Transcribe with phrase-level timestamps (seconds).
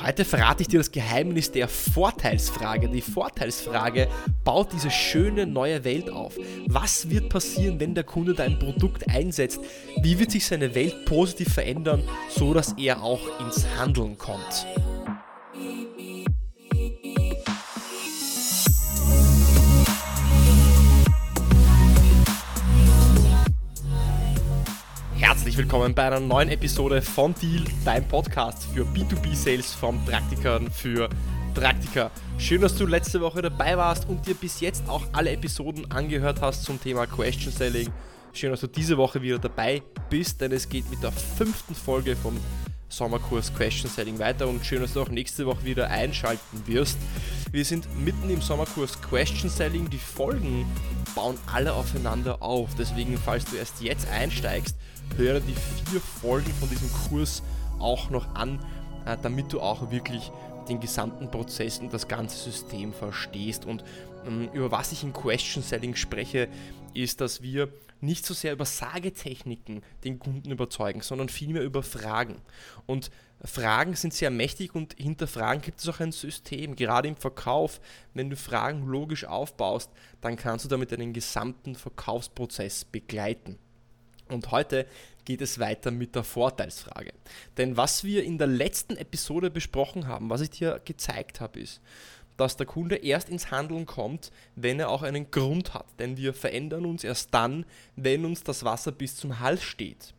[0.00, 2.88] Heute verrate ich dir das Geheimnis der Vorteilsfrage.
[2.88, 4.08] Die Vorteilsfrage
[4.42, 6.36] baut diese schöne neue Welt auf.
[6.66, 9.60] Was wird passieren, wenn der Kunde dein Produkt einsetzt?
[10.00, 14.66] Wie wird sich seine Welt positiv verändern, so dass er auch ins Handeln kommt?
[25.72, 31.08] Willkommen bei einer neuen Episode von Deal, dein Podcast für B2B-Sales von Praktikern für
[31.54, 32.10] Praktiker.
[32.36, 36.42] Schön, dass du letzte Woche dabei warst und dir bis jetzt auch alle Episoden angehört
[36.42, 37.88] hast zum Thema Question Selling.
[38.34, 42.16] Schön, dass du diese Woche wieder dabei bist, denn es geht mit der fünften Folge
[42.16, 42.36] vom
[42.92, 46.98] Sommerkurs Question Selling weiter und schön, dass du auch nächste Woche wieder einschalten wirst.
[47.50, 49.88] Wir sind mitten im Sommerkurs Question Selling.
[49.88, 50.66] Die Folgen
[51.14, 52.74] bauen alle aufeinander auf.
[52.78, 54.76] Deswegen, falls du erst jetzt einsteigst,
[55.16, 55.54] höre die
[55.88, 57.42] vier Folgen von diesem Kurs
[57.78, 58.58] auch noch an,
[59.06, 60.30] äh, damit du auch wirklich
[60.68, 63.64] den gesamten Prozess und das ganze System verstehst.
[63.64, 63.84] Und
[64.26, 66.48] ähm, über was ich in Question Selling spreche,
[66.94, 72.42] ist, dass wir nicht so sehr über Sagetechniken den Kunden überzeugen, sondern vielmehr über Fragen.
[72.86, 73.10] Und
[73.44, 76.76] Fragen sind sehr mächtig und hinter Fragen gibt es auch ein System.
[76.76, 77.80] Gerade im Verkauf,
[78.12, 83.58] wenn du Fragen logisch aufbaust, dann kannst du damit einen gesamten Verkaufsprozess begleiten.
[84.32, 84.86] Und heute
[85.24, 87.12] geht es weiter mit der Vorteilsfrage.
[87.56, 91.80] Denn was wir in der letzten Episode besprochen haben, was ich dir gezeigt habe, ist,
[92.36, 95.86] dass der Kunde erst ins Handeln kommt, wenn er auch einen Grund hat.
[95.98, 97.64] Denn wir verändern uns erst dann,
[97.96, 100.14] wenn uns das Wasser bis zum Hals steht.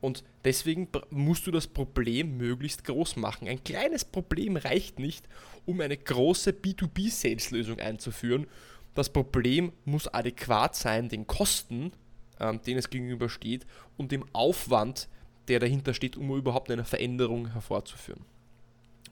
[0.00, 3.48] Und deswegen musst du das Problem möglichst groß machen.
[3.48, 5.26] Ein kleines Problem reicht nicht,
[5.66, 8.46] um eine große B2B-Sales-Lösung einzuführen.
[8.94, 11.92] Das Problem muss adäquat sein den Kosten
[12.40, 15.08] ähm, denen es gegenübersteht und dem Aufwand,
[15.48, 18.24] der dahinter steht, um überhaupt eine Veränderung hervorzuführen.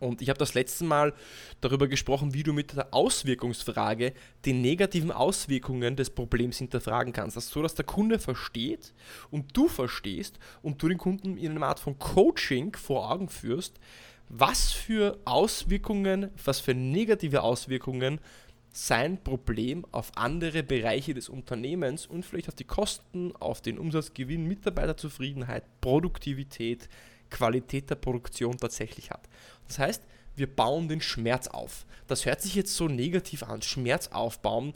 [0.00, 1.14] Und ich habe das letzte Mal
[1.60, 4.12] darüber gesprochen, wie du mit der Auswirkungsfrage
[4.44, 7.36] die negativen Auswirkungen des Problems hinterfragen kannst.
[7.36, 8.92] Das ist so, dass der Kunde versteht
[9.30, 13.78] und du verstehst und du den Kunden in einer Art von Coaching vor Augen führst,
[14.28, 18.20] was für Auswirkungen, was für negative Auswirkungen
[18.76, 24.48] sein Problem auf andere Bereiche des Unternehmens und vielleicht auf die Kosten, auf den Umsatzgewinn,
[24.48, 26.88] Mitarbeiterzufriedenheit, Produktivität,
[27.30, 29.28] Qualität der Produktion tatsächlich hat.
[29.68, 30.02] Das heißt,
[30.34, 31.86] wir bauen den Schmerz auf.
[32.08, 34.74] Das hört sich jetzt so negativ an, Schmerz aufbauen.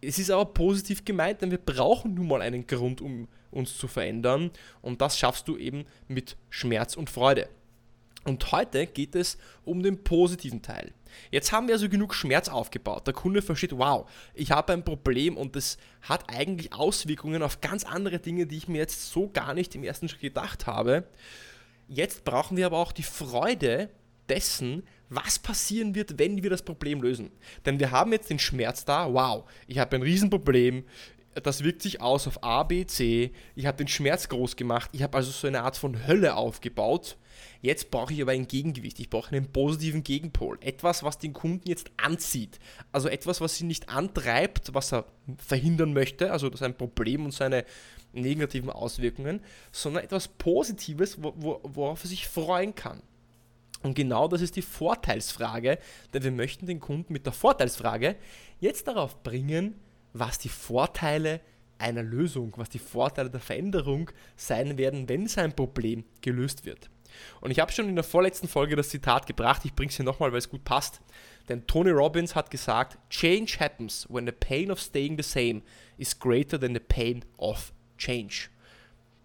[0.00, 3.88] Es ist aber positiv gemeint, denn wir brauchen nun mal einen Grund, um uns zu
[3.88, 7.50] verändern und das schaffst du eben mit Schmerz und Freude.
[8.24, 10.92] Und heute geht es um den positiven Teil.
[11.30, 13.06] Jetzt haben wir also genug Schmerz aufgebaut.
[13.06, 17.84] Der Kunde versteht, wow, ich habe ein Problem und das hat eigentlich Auswirkungen auf ganz
[17.84, 21.06] andere Dinge, die ich mir jetzt so gar nicht im ersten Schritt gedacht habe.
[21.86, 23.90] Jetzt brauchen wir aber auch die Freude
[24.28, 27.30] dessen, was passieren wird, wenn wir das Problem lösen.
[27.66, 30.84] Denn wir haben jetzt den Schmerz da, wow, ich habe ein Riesenproblem,
[31.42, 35.02] das wirkt sich aus auf A, B, C, ich habe den Schmerz groß gemacht, ich
[35.02, 37.16] habe also so eine Art von Hölle aufgebaut
[37.64, 39.00] Jetzt brauche ich aber ein Gegengewicht.
[39.00, 40.58] Ich brauche einen positiven Gegenpol.
[40.60, 42.58] Etwas, was den Kunden jetzt anzieht.
[42.92, 45.06] Also etwas, was ihn nicht antreibt, was er
[45.38, 47.64] verhindern möchte, also sein Problem und seine
[48.12, 49.40] negativen Auswirkungen,
[49.72, 53.02] sondern etwas Positives, worauf er sich freuen kann.
[53.82, 55.78] Und genau das ist die Vorteilsfrage,
[56.12, 58.16] denn wir möchten den Kunden mit der Vorteilsfrage
[58.60, 59.74] jetzt darauf bringen,
[60.14, 61.40] was die Vorteile
[61.76, 66.88] einer Lösung, was die Vorteile der Veränderung sein werden, wenn sein Problem gelöst wird.
[67.40, 70.04] Und ich habe schon in der vorletzten Folge das Zitat gebracht, ich bringe es hier
[70.04, 71.00] nochmal, weil es gut passt.
[71.48, 75.62] Denn Tony Robbins hat gesagt, Change happens when the pain of staying the same
[75.98, 78.48] is greater than the pain of change.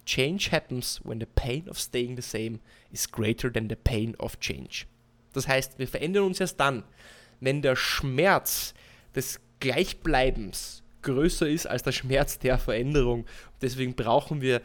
[0.04, 2.60] Change happens when the pain of staying the same
[2.92, 4.86] is greater than the pain of change.
[5.32, 6.82] Das heißt, wir verändern uns erst dann,
[7.40, 8.74] wenn der Schmerz
[9.14, 13.26] des Gleichbleibens größer ist als der Schmerz der Veränderung.
[13.62, 14.60] Deswegen brauchen wir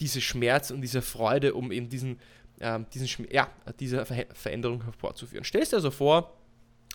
[0.00, 2.18] diese Schmerz und diese Freude, um eben diesen
[2.60, 3.48] ähm, diesen, ja,
[3.80, 5.44] diese Ver Veränderung hervorzuführen.
[5.44, 6.38] Stell dir also vor,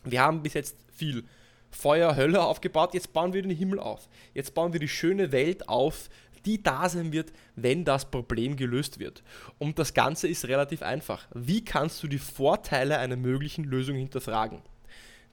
[0.03, 1.25] wir haben bis jetzt viel
[1.69, 4.09] Feuer, Hölle aufgebaut, jetzt bauen wir den Himmel auf.
[4.33, 6.09] Jetzt bauen wir die schöne Welt auf,
[6.45, 9.23] die da sein wird, wenn das Problem gelöst wird.
[9.57, 11.27] Und das Ganze ist relativ einfach.
[11.35, 14.61] Wie kannst du die Vorteile einer möglichen Lösung hinterfragen?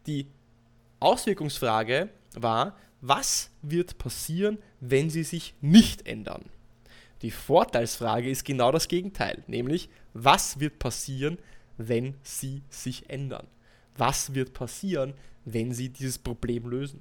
[0.07, 0.27] Die
[1.01, 6.45] Auswirkungsfrage war, was wird passieren, wenn sie sich nicht ändern?
[7.23, 11.39] Die Vorteilsfrage ist genau das Gegenteil, nämlich was wird passieren,
[11.77, 13.47] wenn sie sich ändern?
[13.97, 15.15] Was wird passieren,
[15.45, 17.01] wenn sie dieses Problem lösen?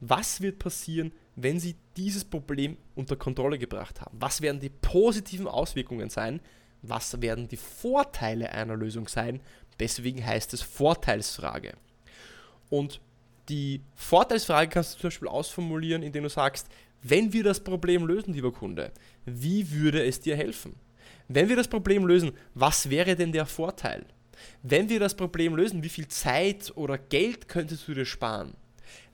[0.00, 4.16] Was wird passieren, wenn sie dieses Problem unter Kontrolle gebracht haben?
[4.20, 6.40] Was werden die positiven Auswirkungen sein?
[6.82, 9.40] Was werden die Vorteile einer Lösung sein,
[9.80, 11.74] Deswegen heißt es Vorteilsfrage.
[12.70, 13.00] Und
[13.48, 16.68] die Vorteilsfrage kannst du zum Beispiel ausformulieren, indem du sagst,
[17.02, 18.92] wenn wir das Problem lösen, lieber Kunde,
[19.24, 20.74] wie würde es dir helfen?
[21.28, 24.04] Wenn wir das Problem lösen, was wäre denn der Vorteil?
[24.62, 28.54] Wenn wir das Problem lösen, wie viel Zeit oder Geld könntest du dir sparen?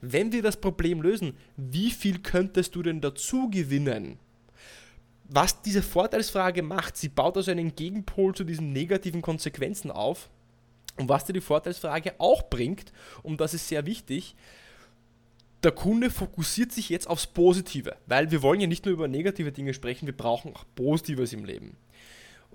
[0.01, 4.17] Wenn wir das Problem lösen, wie viel könntest du denn dazu gewinnen?
[5.27, 10.29] Was diese Vorteilsfrage macht, sie baut also einen Gegenpol zu diesen negativen Konsequenzen auf.
[10.97, 12.93] Und was dir die Vorteilsfrage auch bringt,
[13.23, 14.35] und das ist sehr wichtig,
[15.63, 19.51] der Kunde fokussiert sich jetzt aufs Positive, weil wir wollen ja nicht nur über negative
[19.51, 21.75] Dinge sprechen, wir brauchen auch Positives im Leben.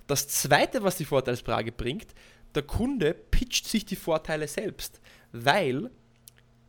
[0.07, 2.07] Das zweite, was die Vorteilsfrage bringt,
[2.55, 5.01] der Kunde pitcht sich die Vorteile selbst,
[5.31, 5.91] weil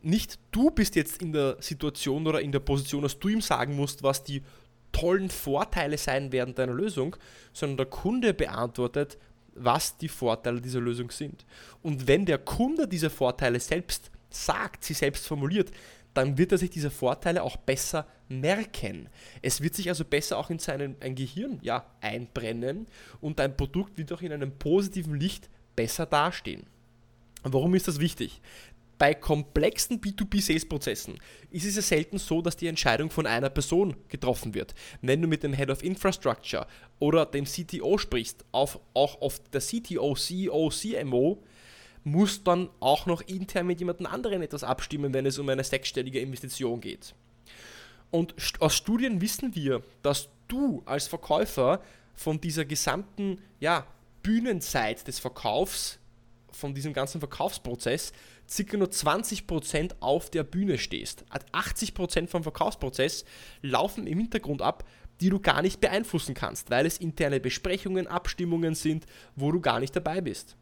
[0.01, 3.75] nicht du bist jetzt in der Situation oder in der Position, dass du ihm sagen
[3.75, 4.43] musst, was die
[4.91, 7.15] tollen Vorteile sein werden deiner Lösung,
[7.53, 9.17] sondern der Kunde beantwortet,
[9.55, 11.45] was die Vorteile dieser Lösung sind.
[11.81, 15.71] Und wenn der Kunde diese Vorteile selbst sagt, sie selbst formuliert,
[16.13, 19.09] dann wird er sich diese Vorteile auch besser merken.
[19.41, 22.87] Es wird sich also besser auch in sein Gehirn ja, einbrennen
[23.21, 26.65] und dein Produkt wird auch in einem positiven Licht besser dastehen.
[27.43, 28.41] Warum ist das wichtig?
[28.97, 31.19] Bei komplexen B2B-Sales-Prozessen
[31.49, 34.75] ist es ja selten so, dass die Entscheidung von einer Person getroffen wird.
[35.01, 36.67] Wenn du mit dem Head of Infrastructure
[36.99, 41.43] oder dem CTO sprichst, auch oft der CTO, CEO, CMO,
[42.03, 46.19] muss dann auch noch intern mit jemand anderem etwas abstimmen, wenn es um eine sechsstellige
[46.19, 47.15] Investition geht.
[48.11, 51.81] Und aus Studien wissen wir, dass du als Verkäufer
[52.13, 53.87] von dieser gesamten ja,
[54.21, 55.97] Bühnenzeit des Verkaufs,
[56.51, 58.13] von diesem ganzen Verkaufsprozess,
[58.53, 61.25] circa nur 20% auf der Bühne stehst.
[61.31, 63.25] 80% vom Verkaufsprozess
[63.61, 64.85] laufen im Hintergrund ab,
[65.21, 69.05] die du gar nicht beeinflussen kannst, weil es interne Besprechungen, Abstimmungen sind,
[69.35, 70.57] wo du gar nicht dabei bist.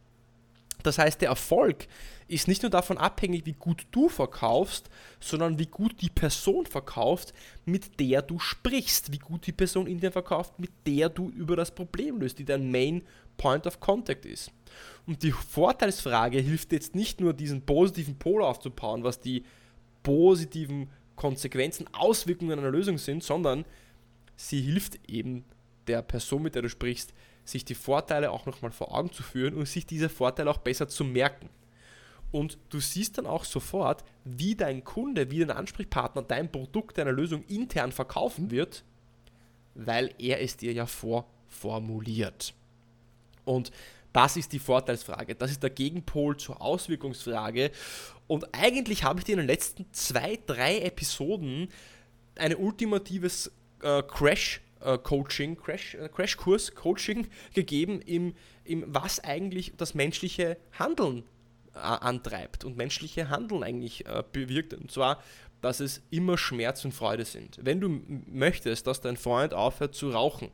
[0.84, 1.88] Das heißt, der Erfolg
[2.28, 4.90] ist nicht nur davon abhängig, wie gut du verkaufst,
[5.20, 7.34] sondern wie gut die Person verkauft,
[7.66, 11.56] mit der du sprichst, wie gut die Person in dir verkauft, mit der du über
[11.56, 13.04] das Problem löst, die dein Main
[13.38, 14.52] Point of Contact ist.
[15.06, 19.44] Und die Vorteilsfrage hilft jetzt nicht nur, diesen positiven Pol aufzubauen, was die
[20.04, 23.66] positiven Konsequenzen, Auswirkungen einer Lösung sind, sondern
[24.36, 25.44] sie hilft eben
[25.88, 27.14] der Person, mit der du sprichst,
[27.44, 30.88] sich die Vorteile auch nochmal vor Augen zu führen und sich diese Vorteile auch besser
[30.88, 31.50] zu merken.
[32.32, 37.12] Und du siehst dann auch sofort, wie dein Kunde, wie dein Ansprechpartner dein Produkt, deine
[37.12, 38.84] Lösung intern verkaufen wird,
[39.76, 42.54] weil er es dir ja vorformuliert.
[43.44, 43.72] Und
[44.14, 45.36] das ist die Vorteilsfrage.
[45.36, 47.72] Das ist der Gegenpol zur Auswirkungsfrage.
[48.28, 51.70] Und eigentlich habe ich dir in den letzten zwei, drei Episoden
[52.36, 53.52] ein ultimatives
[53.82, 58.34] äh, Crash äh, Coaching, Crash, äh, Crashkurs Coaching gegeben, im,
[58.64, 61.24] im was eigentlich das menschliche Handeln
[61.74, 64.74] äh, antreibt und menschliche Handeln eigentlich äh, bewirkt.
[64.74, 65.24] Und zwar,
[65.62, 67.60] dass es immer Schmerz und Freude sind.
[67.62, 70.50] Wenn du möchtest, dass dein Freund aufhört zu rauchen,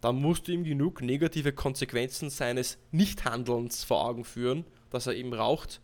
[0.00, 5.34] dann musst du ihm genug negative Konsequenzen seines Nichthandelns vor Augen führen, dass er eben
[5.34, 5.80] raucht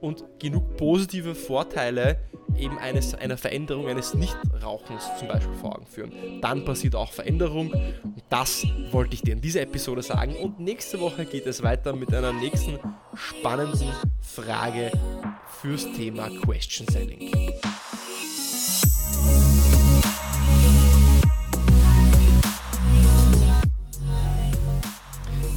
[0.00, 2.18] und genug positive Vorteile
[2.56, 6.12] eben eines, einer Veränderung eines Nichtrauchens zum Beispiel vor Augen führen.
[6.40, 11.00] Dann passiert auch Veränderung und das wollte ich dir in dieser Episode sagen und nächste
[11.00, 12.78] Woche geht es weiter mit einer nächsten
[13.14, 13.88] spannenden
[14.20, 14.92] Frage
[15.60, 17.52] fürs Thema Question Selling.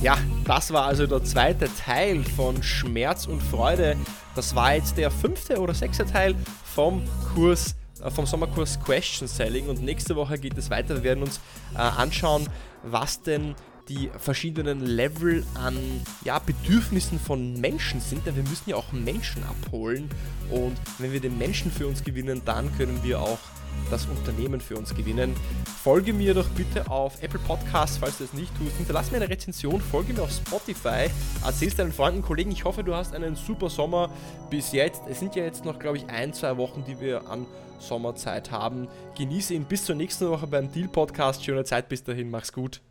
[0.01, 0.15] Ja,
[0.45, 3.97] das war also der zweite Teil von Schmerz und Freude.
[4.37, 7.01] Das war jetzt der fünfte oder sechste Teil vom
[7.33, 9.67] Kurs äh, vom Sommerkurs Question Selling.
[9.67, 10.93] Und nächste Woche geht es weiter.
[10.97, 11.39] Wir werden uns
[11.73, 12.47] äh, anschauen,
[12.83, 13.55] was denn
[13.89, 15.75] die verschiedenen Level an
[16.23, 20.07] ja, Bedürfnissen von Menschen sind, denn wir müssen ja auch Menschen abholen.
[20.51, 23.39] Und wenn wir den Menschen für uns gewinnen, dann können wir auch
[23.89, 25.35] das Unternehmen für uns gewinnen.
[25.83, 28.75] Folge mir doch bitte auf Apple Podcasts, falls du es nicht tust.
[28.77, 31.09] Hinterlass mir eine Rezension, folge mir auf Spotify,
[31.45, 32.51] erzähl deinen Freunden, Kollegen.
[32.51, 34.09] Ich hoffe, du hast einen super Sommer
[34.49, 35.01] bis jetzt.
[35.09, 37.45] Es sind ja jetzt noch, glaube ich, ein, zwei Wochen, die wir an
[37.79, 38.87] Sommerzeit haben.
[39.17, 41.43] Genieße ihn bis zur nächsten Woche beim Deal Podcast.
[41.43, 42.81] Schöne Zeit bis dahin, mach's gut.